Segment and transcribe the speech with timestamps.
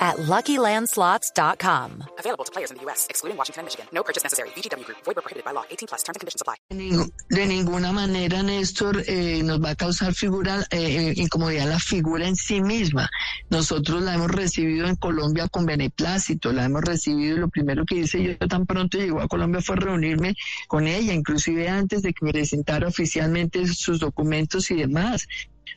[0.00, 2.04] at LuckyLandSlots.com.
[2.18, 3.86] Available to players in the U.S., excluding Washington and Michigan.
[3.92, 4.48] No purchase necessary.
[4.56, 4.98] VGW Group.
[5.04, 5.64] Void where prohibited by law.
[5.70, 6.02] 18 plus.
[6.02, 6.56] Terms and conditions apply.
[7.28, 12.36] De ninguna manera, Néstor, eh, nos va a causar figura, eh, incomodidad la figura en
[12.36, 13.10] sí misma.
[13.50, 17.96] Nosotros la hemos recibido en Colombia con beneplácito, la hemos recibido y lo primero que
[17.96, 20.34] hice yo tan pronto llegó a Colombia fue reunirme
[20.68, 25.26] con ella, inclusive antes de que me presentara oficialmente sus documentos y demás.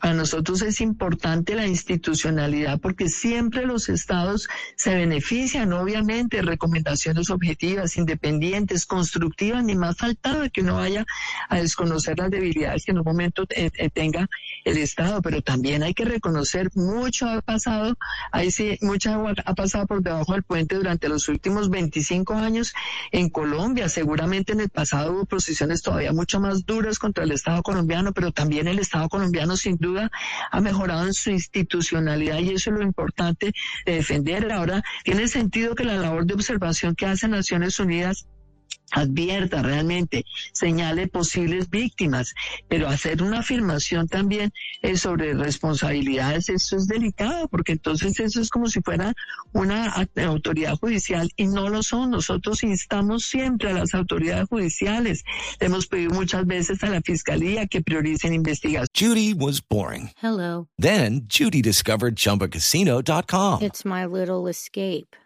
[0.00, 7.96] Para nosotros es importante la institucionalidad porque siempre los estados se benefician, obviamente, recomendaciones objetivas,
[7.96, 11.04] independientes, constructivas, ni más faltaba que uno vaya
[11.48, 14.28] a desconocer las debilidades que en un momento eh, eh, tenga
[14.64, 17.96] el estado, pero también hay que reconocer mucho ha pasado,
[18.30, 22.72] ahí sí, mucha agua ha pasado por debajo del puente durante los últimos 25 años
[23.10, 23.88] en Colombia.
[23.88, 28.32] Seguramente en el pasado hubo posiciones todavía mucho más duras contra el Estado colombiano, pero
[28.32, 30.10] también el Estado colombiano sin duda
[30.50, 33.52] ha mejorado en su institucionalidad y eso es lo importante
[33.84, 34.50] de defender.
[34.50, 38.26] Ahora, tiene sentido que la labor de observación que hace Naciones Unidas
[38.92, 42.34] advierta realmente, señale posibles víctimas,
[42.68, 48.50] pero hacer una afirmación también eh, sobre responsabilidades, eso es delicado, porque entonces eso es
[48.50, 49.14] como si fuera
[49.52, 49.92] una
[50.24, 52.10] autoridad judicial y no lo son.
[52.10, 55.24] Nosotros instamos siempre a las autoridades judiciales.
[55.60, 58.88] hemos pedido muchas veces a la fiscalía que prioricen investigación.
[58.94, 60.10] Judy was boring.
[60.20, 60.68] Hello.
[60.78, 63.62] Then Judy discovered chumbacasino.com.
[63.62, 65.16] It's my little escape.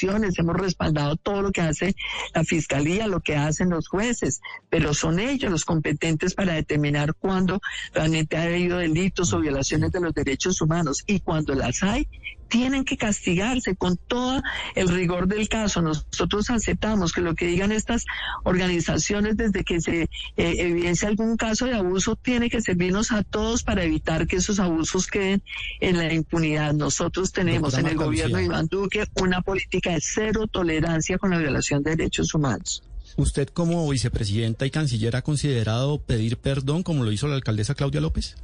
[0.00, 1.94] Hemos respaldado todo lo que hace
[2.34, 7.60] la fiscalía, lo que hacen los jueces, pero son ellos los competentes para determinar cuándo
[7.92, 12.08] realmente ha habido delitos o violaciones de los derechos humanos y cuando las hay,
[12.52, 14.42] tienen que castigarse con todo
[14.74, 15.80] el rigor del caso.
[15.80, 18.04] Nosotros aceptamos que lo que digan estas
[18.44, 23.62] organizaciones desde que se eh, evidencia algún caso de abuso tiene que servirnos a todos
[23.62, 25.42] para evitar que esos abusos queden
[25.80, 26.74] en la impunidad.
[26.74, 31.38] Nosotros tenemos en el gobierno de Iván Duque una política de cero tolerancia con la
[31.38, 32.82] violación de derechos humanos.
[33.16, 38.00] ¿Usted como vicepresidenta y canciller ha considerado pedir perdón como lo hizo la alcaldesa Claudia
[38.00, 38.36] López?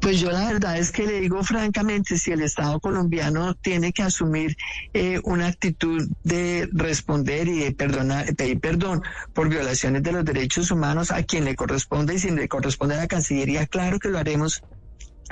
[0.00, 4.02] Pues yo la verdad es que le digo francamente, si el Estado colombiano tiene que
[4.02, 4.56] asumir
[4.92, 9.02] eh, una actitud de responder y de perdonar, pedir perdón
[9.32, 12.98] por violaciones de los derechos humanos a quien le corresponde y si le corresponde a
[12.98, 14.62] la Cancillería, claro que lo haremos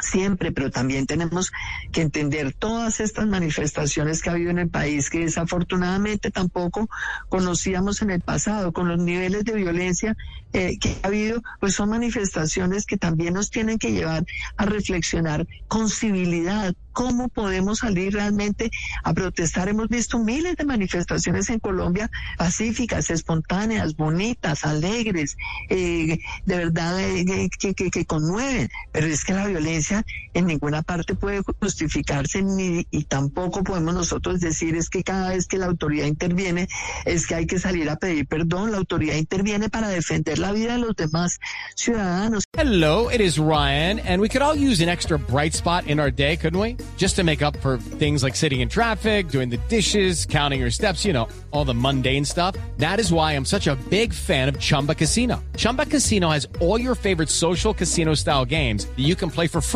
[0.00, 1.52] siempre, pero también tenemos
[1.92, 6.88] que entender todas estas manifestaciones que ha habido en el país, que desafortunadamente tampoco
[7.28, 10.16] conocíamos en el pasado, con los niveles de violencia
[10.52, 14.24] eh, que ha habido, pues son manifestaciones que también nos tienen que llevar
[14.56, 18.70] a reflexionar con civilidad, cómo podemos salir realmente
[19.04, 19.68] a protestar.
[19.68, 25.36] Hemos visto miles de manifestaciones en Colombia pacíficas, espontáneas, bonitas, alegres,
[25.68, 29.85] eh, de verdad eh, que, que conmueven, pero es que la violencia
[30.34, 35.46] en ninguna parte puede justificarse ni, y tampoco podemos nosotros decir es que cada vez
[35.46, 36.68] que la autoridad interviene
[37.04, 38.72] es que hay que salir a pedir perdón.
[38.72, 41.38] La autoridad interviene para defender la vida de los demás
[41.74, 42.44] ciudadanos.
[42.56, 46.10] Hello, it is Ryan, and we could all use an extra bright spot in our
[46.10, 46.76] day, couldn't we?
[46.96, 50.70] Just to make up for things like sitting in traffic, doing the dishes, counting your
[50.70, 52.56] steps, you know, all the mundane stuff.
[52.78, 55.42] That is why I'm such a big fan of Chumba Casino.
[55.56, 59.60] Chumba Casino has all your favorite social casino style games that you can play for
[59.60, 59.75] free